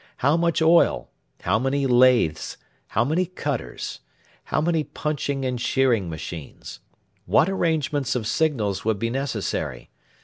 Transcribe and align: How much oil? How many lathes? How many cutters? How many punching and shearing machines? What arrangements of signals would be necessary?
How 0.17 0.35
much 0.35 0.63
oil? 0.63 1.11
How 1.41 1.59
many 1.59 1.85
lathes? 1.85 2.57
How 2.87 3.03
many 3.05 3.27
cutters? 3.27 3.99
How 4.45 4.59
many 4.59 4.83
punching 4.83 5.45
and 5.45 5.61
shearing 5.61 6.09
machines? 6.09 6.79
What 7.27 7.47
arrangements 7.47 8.15
of 8.15 8.25
signals 8.25 8.83
would 8.83 8.97
be 8.97 9.11
necessary? 9.11 9.91